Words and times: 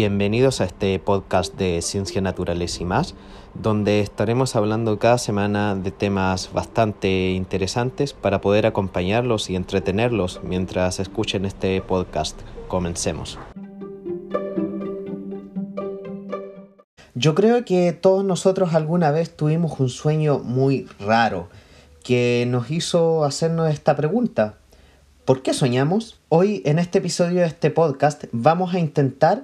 Bienvenidos 0.00 0.60
a 0.60 0.64
este 0.64 0.96
podcast 1.00 1.56
de 1.56 1.82
Ciencia 1.82 2.20
Naturales 2.20 2.80
y 2.80 2.84
más, 2.84 3.16
donde 3.54 3.98
estaremos 3.98 4.54
hablando 4.54 4.96
cada 5.00 5.18
semana 5.18 5.74
de 5.74 5.90
temas 5.90 6.52
bastante 6.52 7.30
interesantes 7.30 8.12
para 8.12 8.40
poder 8.40 8.64
acompañarlos 8.66 9.50
y 9.50 9.56
entretenerlos 9.56 10.40
mientras 10.44 11.00
escuchen 11.00 11.44
este 11.44 11.82
podcast. 11.82 12.40
Comencemos. 12.68 13.40
Yo 17.16 17.34
creo 17.34 17.64
que 17.64 17.92
todos 17.92 18.24
nosotros 18.24 18.74
alguna 18.74 19.10
vez 19.10 19.36
tuvimos 19.36 19.80
un 19.80 19.88
sueño 19.88 20.38
muy 20.38 20.86
raro 21.00 21.48
que 22.04 22.46
nos 22.48 22.70
hizo 22.70 23.24
hacernos 23.24 23.68
esta 23.68 23.96
pregunta. 23.96 24.57
¿Por 25.28 25.42
qué 25.42 25.52
soñamos? 25.52 26.18
Hoy 26.30 26.62
en 26.64 26.78
este 26.78 27.00
episodio 27.00 27.40
de 27.40 27.48
este 27.48 27.68
podcast 27.68 28.24
vamos 28.32 28.72
a 28.72 28.78
intentar 28.78 29.42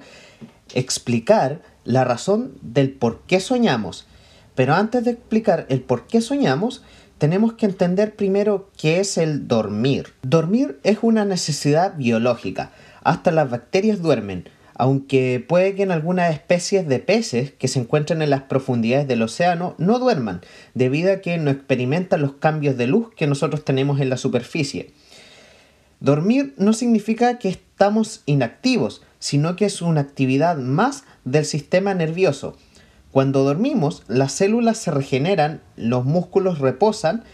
explicar 0.72 1.60
la 1.84 2.04
razón 2.04 2.54
del 2.62 2.90
por 2.90 3.20
qué 3.26 3.38
soñamos. 3.38 4.06
Pero 4.54 4.72
antes 4.72 5.04
de 5.04 5.10
explicar 5.10 5.66
el 5.68 5.82
por 5.82 6.06
qué 6.06 6.22
soñamos, 6.22 6.82
tenemos 7.18 7.52
que 7.52 7.66
entender 7.66 8.16
primero 8.16 8.70
qué 8.78 9.00
es 9.00 9.18
el 9.18 9.46
dormir. 9.46 10.14
Dormir 10.22 10.80
es 10.84 11.00
una 11.02 11.26
necesidad 11.26 11.98
biológica. 11.98 12.72
Hasta 13.02 13.30
las 13.30 13.50
bacterias 13.50 14.00
duermen, 14.00 14.48
aunque 14.74 15.44
puede 15.46 15.74
que 15.74 15.82
en 15.82 15.90
algunas 15.90 16.32
especies 16.32 16.88
de 16.88 16.98
peces 16.98 17.52
que 17.52 17.68
se 17.68 17.80
encuentran 17.80 18.22
en 18.22 18.30
las 18.30 18.44
profundidades 18.44 19.06
del 19.06 19.20
océano 19.20 19.74
no 19.76 19.98
duerman, 19.98 20.40
debido 20.72 21.12
a 21.12 21.20
que 21.20 21.36
no 21.36 21.50
experimentan 21.50 22.22
los 22.22 22.32
cambios 22.32 22.78
de 22.78 22.86
luz 22.86 23.12
que 23.14 23.26
nosotros 23.26 23.66
tenemos 23.66 24.00
en 24.00 24.08
la 24.08 24.16
superficie. 24.16 24.94
Dormir 26.04 26.52
no 26.58 26.74
significa 26.74 27.38
que 27.38 27.48
estamos 27.48 28.20
inactivos, 28.26 29.00
sino 29.20 29.56
que 29.56 29.64
es 29.64 29.80
una 29.80 30.02
actividad 30.02 30.58
más 30.58 31.04
del 31.24 31.46
sistema 31.46 31.94
nervioso. 31.94 32.58
Cuando 33.10 33.42
dormimos, 33.42 34.02
las 34.06 34.32
células 34.32 34.76
se 34.76 34.90
regeneran, 34.90 35.62
los 35.76 36.04
músculos 36.04 36.58
reposan, 36.58 37.24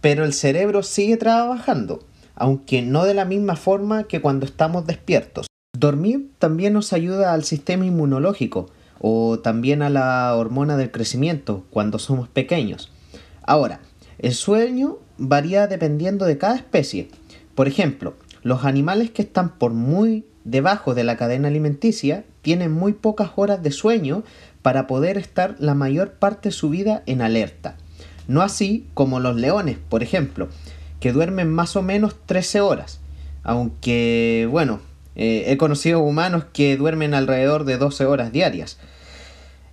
pero 0.00 0.24
el 0.24 0.32
cerebro 0.32 0.84
sigue 0.84 1.16
trabajando, 1.16 2.06
aunque 2.36 2.82
no 2.82 3.04
de 3.04 3.14
la 3.14 3.24
misma 3.24 3.56
forma 3.56 4.04
que 4.04 4.20
cuando 4.20 4.46
estamos 4.46 4.86
despiertos. 4.86 5.48
Dormir 5.76 6.30
también 6.38 6.72
nos 6.74 6.92
ayuda 6.92 7.32
al 7.32 7.42
sistema 7.42 7.84
inmunológico 7.84 8.70
o 9.00 9.40
también 9.40 9.82
a 9.82 9.90
la 9.90 10.36
hormona 10.36 10.76
del 10.76 10.92
crecimiento 10.92 11.64
cuando 11.68 11.98
somos 11.98 12.28
pequeños. 12.28 12.92
Ahora, 13.42 13.80
el 14.20 14.34
sueño 14.34 14.98
varía 15.18 15.66
dependiendo 15.66 16.26
de 16.26 16.38
cada 16.38 16.54
especie. 16.54 17.08
Por 17.54 17.68
ejemplo, 17.68 18.14
los 18.42 18.64
animales 18.64 19.10
que 19.10 19.22
están 19.22 19.58
por 19.58 19.72
muy 19.72 20.24
debajo 20.44 20.94
de 20.94 21.04
la 21.04 21.16
cadena 21.16 21.48
alimenticia 21.48 22.24
tienen 22.42 22.72
muy 22.72 22.92
pocas 22.92 23.30
horas 23.36 23.62
de 23.62 23.70
sueño 23.70 24.22
para 24.62 24.86
poder 24.86 25.16
estar 25.18 25.56
la 25.58 25.74
mayor 25.74 26.12
parte 26.12 26.48
de 26.50 26.54
su 26.54 26.70
vida 26.70 27.02
en 27.06 27.22
alerta. 27.22 27.76
No 28.28 28.42
así 28.42 28.86
como 28.94 29.20
los 29.20 29.36
leones, 29.36 29.78
por 29.88 30.02
ejemplo, 30.02 30.48
que 31.00 31.12
duermen 31.12 31.50
más 31.50 31.76
o 31.76 31.82
menos 31.82 32.16
13 32.26 32.60
horas. 32.60 33.00
Aunque, 33.42 34.48
bueno, 34.50 34.80
eh, 35.16 35.44
he 35.48 35.56
conocido 35.56 36.00
humanos 36.00 36.44
que 36.52 36.76
duermen 36.76 37.14
alrededor 37.14 37.64
de 37.64 37.76
12 37.76 38.06
horas 38.06 38.32
diarias. 38.32 38.78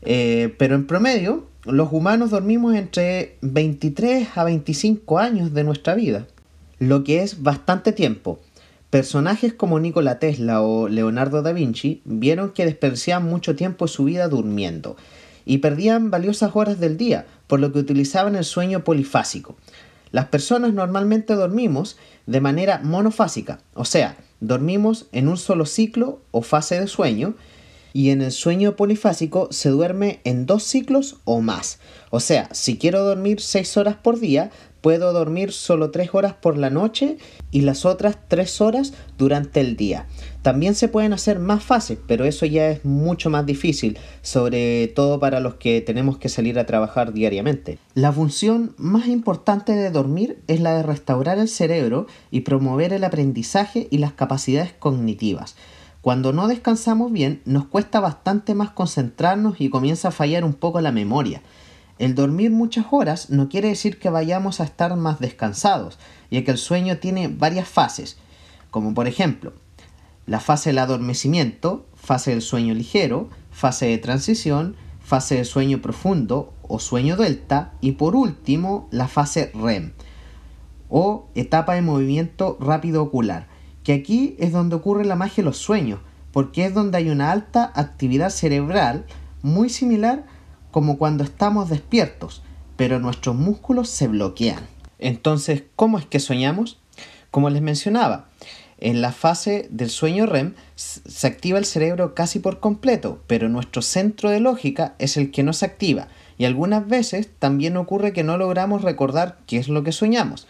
Eh, 0.02 0.54
pero 0.58 0.76
en 0.76 0.88
promedio, 0.88 1.48
los 1.64 1.90
humanos 1.92 2.32
dormimos 2.32 2.76
entre 2.76 3.38
23 3.42 4.30
a 4.36 4.44
25 4.44 5.20
años 5.20 5.54
de 5.54 5.64
nuestra 5.64 5.96
vida, 5.96 6.28
lo 6.82 7.04
que 7.04 7.22
es 7.22 7.44
bastante 7.44 7.92
tiempo. 7.92 8.40
Personajes 8.90 9.54
como 9.54 9.80
Nikola 9.80 10.18
Tesla 10.18 10.64
o 10.64 10.88
Leonardo 10.88 11.44
da 11.44 11.54
Vinci 11.54 12.02
vieron 12.06 12.50
que 12.54 12.66
desperdiciaban 12.66 13.30
mucho 13.30 13.56
tiempo 13.56 13.88
su 13.88 14.06
vida 14.06 14.28
durmiendo 14.28 14.98
y 15.46 15.60
perdían 15.60 16.10
valiosas 16.10 16.56
horas 16.56 16.80
del 16.80 16.98
día, 16.98 17.28
por 17.46 17.60
lo 17.60 17.72
que 17.72 17.78
utilizaban 17.78 18.36
el 18.36 18.46
sueño 18.46 18.84
polifásico. 18.84 19.58
Las 20.12 20.26
personas 20.26 20.74
normalmente 20.74 21.36
dormimos 21.36 21.98
de 22.26 22.42
manera 22.42 22.82
monofásica, 22.84 23.60
o 23.76 23.86
sea, 23.86 24.18
dormimos 24.40 25.06
en 25.12 25.28
un 25.28 25.38
solo 25.38 25.68
ciclo 25.68 26.20
o 26.32 26.42
fase 26.42 26.80
de 26.80 26.88
sueño, 26.88 27.36
y 27.94 28.10
en 28.10 28.22
el 28.22 28.32
sueño 28.32 28.76
polifásico 28.76 29.48
se 29.52 29.70
duerme 29.70 30.22
en 30.24 30.46
dos 30.46 30.64
ciclos 30.64 31.18
o 31.26 31.42
más. 31.42 31.80
O 32.10 32.20
sea, 32.20 32.50
si 32.54 32.78
quiero 32.78 33.04
dormir 33.04 33.42
6 33.42 33.78
horas 33.78 33.96
por 33.96 34.20
día, 34.20 34.52
puedo 34.82 35.14
dormir 35.14 35.52
solo 35.54 35.92
3 35.92 36.10
horas 36.14 36.34
por 36.34 36.58
la 36.58 36.70
noche 36.70 37.18
y 37.52 37.62
las 37.62 37.86
otras 37.86 38.18
3 38.28 38.62
horas 38.62 38.94
durante 39.18 39.62
el 39.62 39.78
día. 39.78 40.08
También 40.42 40.76
se 40.76 40.88
pueden 40.88 41.14
hacer 41.14 41.40
más 41.40 41.64
fases, 41.64 42.00
pero 42.08 42.26
eso 42.26 42.46
ya 42.46 42.70
es 42.70 42.84
mucho 42.84 43.30
más 43.30 43.46
difícil, 43.46 43.98
sobre 44.22 44.88
todo 44.88 45.20
para 45.20 45.40
los 45.40 45.56
que 45.56 45.82
tenemos 45.82 46.18
que 46.18 46.30
salir 46.30 46.58
a 46.58 46.66
trabajar 46.66 47.14
diariamente. 47.14 47.78
La 47.94 48.12
función 48.12 48.74
más 48.78 49.08
importante 49.08 49.74
de 49.74 49.92
dormir 49.92 50.42
es 50.48 50.60
la 50.60 50.76
de 50.76 50.84
restaurar 50.84 51.38
el 51.38 51.48
cerebro 51.48 52.08
y 52.32 52.42
promover 52.42 52.92
el 52.92 53.04
aprendizaje 53.04 53.88
y 53.92 54.00
las 54.00 54.14
capacidades 54.14 54.74
cognitivas. 54.74 55.56
Cuando 56.02 56.34
no 56.34 56.48
descansamos 56.48 57.12
bien, 57.12 57.42
nos 57.46 57.66
cuesta 57.66 58.00
bastante 58.00 58.56
más 58.56 58.72
concentrarnos 58.72 59.62
y 59.62 59.70
comienza 59.70 60.08
a 60.08 60.12
fallar 60.12 60.44
un 60.44 60.54
poco 60.54 60.82
la 60.82 60.92
memoria. 60.92 61.44
El 62.00 62.16
dormir 62.16 62.50
muchas 62.50 62.88
horas 62.90 63.30
no 63.30 63.50
quiere 63.50 63.68
decir 63.68 64.00
que 64.00 64.10
vayamos 64.10 64.60
a 64.60 64.64
estar 64.64 64.96
más 64.96 65.20
descansados, 65.20 66.00
ya 66.32 66.44
que 66.44 66.50
el 66.52 66.58
sueño 66.58 66.98
tiene 66.98 67.28
varias 67.28 67.68
fases, 67.68 68.18
como 68.72 68.94
por 68.96 69.08
ejemplo 69.08 69.54
la 70.26 70.40
fase 70.40 70.70
del 70.70 70.80
adormecimiento, 70.80 71.86
fase 71.96 72.32
del 72.32 72.42
sueño 72.42 72.74
ligero, 72.74 73.30
fase 73.52 73.88
de 73.88 73.98
transición, 73.98 74.76
fase 75.04 75.36
de 75.36 75.46
sueño 75.46 75.82
profundo 75.82 76.54
o 76.62 76.80
sueño 76.80 77.18
delta 77.18 77.74
y 77.82 77.94
por 77.94 78.16
último 78.16 78.88
la 78.92 79.08
fase 79.08 79.52
REM 79.54 79.94
o 80.90 81.28
etapa 81.36 81.76
de 81.76 81.82
movimiento 81.82 82.58
rápido 82.60 83.02
ocular, 83.02 83.48
que 83.84 83.94
aquí 83.94 84.36
es 84.40 84.52
donde 84.52 84.76
ocurre 84.76 85.06
la 85.06 85.16
magia 85.16 85.38
de 85.38 85.50
los 85.50 85.58
sueños, 85.58 86.00
porque 86.32 86.66
es 86.66 86.74
donde 86.74 86.98
hay 86.98 87.10
una 87.10 87.32
alta 87.32 87.72
actividad 87.76 88.30
cerebral 88.30 89.06
muy 89.42 89.70
similar 89.70 90.26
como 90.72 90.98
cuando 90.98 91.24
estamos 91.24 91.70
despiertos, 91.70 92.42
pero 92.78 93.00
nuestros 93.00 93.36
músculos 93.36 93.90
se 93.90 94.08
bloquean. 94.08 94.66
Entonces, 95.00 95.64
¿cómo 95.76 95.98
es 95.98 96.06
que 96.06 96.20
soñamos? 96.20 96.80
Como 97.32 97.50
les 97.50 97.62
mencionaba, 97.62 98.30
en 98.78 99.02
la 99.02 99.12
fase 99.12 99.68
del 99.70 99.90
sueño 99.90 100.26
REM 100.26 100.54
se 100.76 101.28
activa 101.28 101.60
el 101.60 101.66
cerebro 101.66 102.16
casi 102.16 102.40
por 102.40 102.60
completo, 102.60 103.22
pero 103.28 103.50
nuestro 103.50 103.82
centro 103.82 104.30
de 104.30 104.40
lógica 104.40 104.96
es 105.00 105.18
el 105.18 105.32
que 105.32 105.44
no 105.44 105.54
se 105.54 105.66
activa 105.66 106.08
y 106.38 106.46
algunas 106.46 106.88
veces 106.88 107.30
también 107.38 107.78
ocurre 107.78 108.14
que 108.14 108.24
no 108.24 108.38
logramos 108.38 108.82
recordar 108.82 109.38
qué 109.46 109.58
es 109.58 109.68
lo 109.68 109.84
que 109.84 109.92
soñamos. 109.92 110.48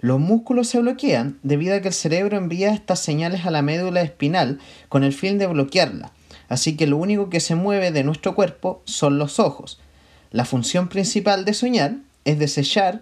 Los 0.00 0.18
músculos 0.18 0.68
se 0.68 0.80
bloquean 0.80 1.38
debido 1.42 1.76
a 1.76 1.80
que 1.80 1.88
el 1.88 1.94
cerebro 1.94 2.36
envía 2.36 2.72
estas 2.72 3.00
señales 3.00 3.46
a 3.46 3.50
la 3.50 3.62
médula 3.62 4.02
espinal 4.02 4.58
con 4.88 5.04
el 5.04 5.12
fin 5.12 5.38
de 5.38 5.46
bloquearla 5.46 6.12
así 6.50 6.76
que 6.76 6.86
lo 6.86 6.98
único 6.98 7.30
que 7.30 7.40
se 7.40 7.54
mueve 7.54 7.92
de 7.92 8.04
nuestro 8.04 8.34
cuerpo 8.34 8.82
son 8.84 9.18
los 9.18 9.38
ojos. 9.38 9.80
La 10.32 10.44
función 10.44 10.88
principal 10.88 11.46
de 11.46 11.54
soñar 11.54 11.94
es 12.26 12.38
desechar 12.38 13.00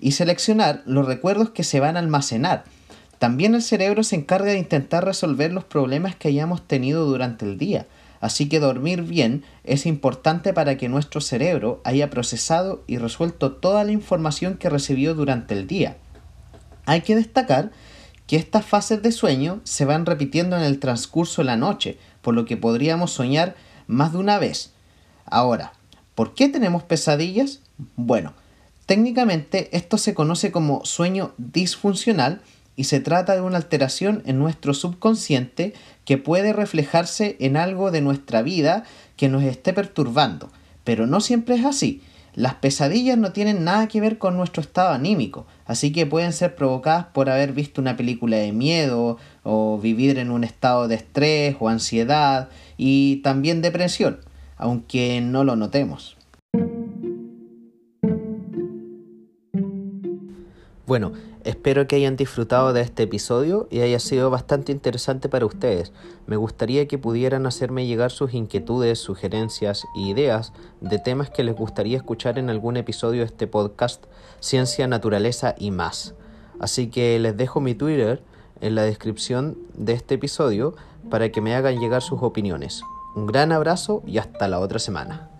y 0.00 0.12
seleccionar 0.12 0.82
los 0.86 1.04
recuerdos 1.04 1.50
que 1.50 1.64
se 1.64 1.80
van 1.80 1.96
a 1.96 1.98
almacenar. 1.98 2.64
También 3.18 3.54
el 3.54 3.62
cerebro 3.62 4.04
se 4.04 4.16
encarga 4.16 4.52
de 4.52 4.58
intentar 4.58 5.04
resolver 5.04 5.52
los 5.52 5.64
problemas 5.64 6.14
que 6.14 6.28
hayamos 6.28 6.66
tenido 6.66 7.04
durante 7.04 7.44
el 7.44 7.58
día, 7.58 7.86
así 8.20 8.48
que 8.48 8.60
dormir 8.60 9.02
bien 9.02 9.42
es 9.64 9.86
importante 9.86 10.52
para 10.52 10.76
que 10.76 10.88
nuestro 10.88 11.20
cerebro 11.20 11.80
haya 11.84 12.10
procesado 12.10 12.84
y 12.86 12.98
resuelto 12.98 13.52
toda 13.52 13.82
la 13.82 13.92
información 13.92 14.56
que 14.56 14.70
recibió 14.70 15.14
durante 15.14 15.54
el 15.54 15.66
día. 15.66 15.96
Hay 16.86 17.02
que 17.02 17.16
destacar 17.16 17.70
que 18.26 18.36
estas 18.36 18.64
fases 18.64 19.02
de 19.02 19.12
sueño 19.12 19.60
se 19.64 19.84
van 19.84 20.06
repitiendo 20.06 20.56
en 20.56 20.62
el 20.62 20.78
transcurso 20.78 21.42
de 21.42 21.46
la 21.46 21.56
noche, 21.56 21.98
por 22.22 22.34
lo 22.34 22.44
que 22.44 22.56
podríamos 22.56 23.12
soñar 23.12 23.54
más 23.86 24.12
de 24.12 24.18
una 24.18 24.38
vez. 24.38 24.72
Ahora, 25.26 25.72
¿por 26.14 26.34
qué 26.34 26.48
tenemos 26.48 26.82
pesadillas? 26.82 27.60
Bueno, 27.96 28.32
técnicamente 28.86 29.68
esto 29.76 29.98
se 29.98 30.14
conoce 30.14 30.52
como 30.52 30.84
sueño 30.84 31.34
disfuncional 31.38 32.40
y 32.76 32.84
se 32.84 33.00
trata 33.00 33.34
de 33.34 33.40
una 33.40 33.56
alteración 33.56 34.22
en 34.26 34.38
nuestro 34.38 34.74
subconsciente 34.74 35.74
que 36.04 36.18
puede 36.18 36.52
reflejarse 36.52 37.36
en 37.40 37.56
algo 37.56 37.90
de 37.90 38.00
nuestra 38.00 38.42
vida 38.42 38.84
que 39.16 39.28
nos 39.28 39.44
esté 39.44 39.72
perturbando. 39.72 40.50
Pero 40.82 41.06
no 41.06 41.20
siempre 41.20 41.54
es 41.56 41.64
así. 41.64 42.02
Las 42.34 42.54
pesadillas 42.54 43.16
no 43.16 43.32
tienen 43.32 43.62
nada 43.62 43.86
que 43.86 44.00
ver 44.00 44.18
con 44.18 44.36
nuestro 44.36 44.60
estado 44.60 44.92
anímico, 44.92 45.46
así 45.66 45.92
que 45.92 46.04
pueden 46.04 46.32
ser 46.32 46.56
provocadas 46.56 47.06
por 47.06 47.30
haber 47.30 47.52
visto 47.52 47.80
una 47.80 47.96
película 47.96 48.36
de 48.36 48.50
miedo 48.50 49.18
o 49.44 49.78
vivir 49.78 50.18
en 50.18 50.32
un 50.32 50.42
estado 50.42 50.88
de 50.88 50.96
estrés 50.96 51.56
o 51.60 51.68
ansiedad 51.68 52.48
y 52.76 53.16
también 53.22 53.62
depresión, 53.62 54.18
aunque 54.56 55.20
no 55.20 55.44
lo 55.44 55.54
notemos. 55.54 56.16
Bueno, 60.86 61.12
Espero 61.44 61.86
que 61.86 61.96
hayan 61.96 62.16
disfrutado 62.16 62.72
de 62.72 62.80
este 62.80 63.02
episodio 63.02 63.68
y 63.70 63.80
haya 63.80 64.00
sido 64.00 64.30
bastante 64.30 64.72
interesante 64.72 65.28
para 65.28 65.44
ustedes. 65.44 65.92
Me 66.26 66.36
gustaría 66.36 66.88
que 66.88 66.96
pudieran 66.96 67.44
hacerme 67.44 67.86
llegar 67.86 68.10
sus 68.10 68.32
inquietudes, 68.32 68.98
sugerencias 68.98 69.84
e 69.94 70.00
ideas 70.00 70.54
de 70.80 70.98
temas 70.98 71.28
que 71.28 71.44
les 71.44 71.54
gustaría 71.54 71.98
escuchar 71.98 72.38
en 72.38 72.48
algún 72.48 72.78
episodio 72.78 73.20
de 73.20 73.26
este 73.26 73.46
podcast 73.46 74.04
Ciencia, 74.40 74.86
Naturaleza 74.86 75.54
y 75.58 75.70
más. 75.70 76.14
Así 76.58 76.86
que 76.86 77.18
les 77.18 77.36
dejo 77.36 77.60
mi 77.60 77.74
Twitter 77.74 78.22
en 78.62 78.74
la 78.74 78.84
descripción 78.84 79.58
de 79.74 79.92
este 79.92 80.14
episodio 80.14 80.74
para 81.10 81.30
que 81.30 81.42
me 81.42 81.54
hagan 81.54 81.78
llegar 81.78 82.00
sus 82.00 82.22
opiniones. 82.22 82.80
Un 83.14 83.26
gran 83.26 83.52
abrazo 83.52 84.02
y 84.06 84.16
hasta 84.16 84.48
la 84.48 84.60
otra 84.60 84.78
semana. 84.78 85.33